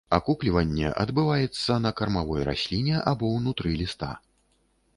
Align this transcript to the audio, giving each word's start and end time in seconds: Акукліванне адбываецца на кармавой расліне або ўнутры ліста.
Акукліванне 0.17 0.87
адбываецца 1.03 1.77
на 1.85 1.91
кармавой 2.01 2.41
расліне 2.49 2.97
або 3.15 3.31
ўнутры 3.37 3.77
ліста. 3.83 4.13